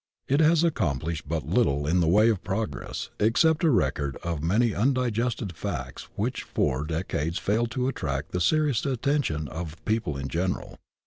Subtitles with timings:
[0.27, 4.71] It has accomplished but Uttle in the way of progress except a record of many
[4.71, 10.17] imdigested facts which for four decades failed to attract the serious at tention of people
[10.17, 10.79] in general.